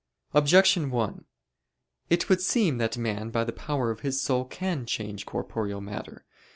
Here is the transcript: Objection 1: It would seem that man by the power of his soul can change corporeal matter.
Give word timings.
Objection 0.33 0.89
1: 0.89 1.25
It 2.09 2.27
would 2.27 2.41
seem 2.41 2.79
that 2.79 2.97
man 2.97 3.29
by 3.29 3.43
the 3.43 3.53
power 3.53 3.91
of 3.91 3.99
his 3.99 4.19
soul 4.19 4.45
can 4.45 4.83
change 4.87 5.27
corporeal 5.27 5.79
matter. 5.79 6.25